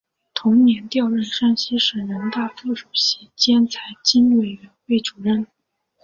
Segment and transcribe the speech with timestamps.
[0.33, 2.87] 同年调任山西省人大副主
[3.21, 5.45] 任兼财经委员会主任。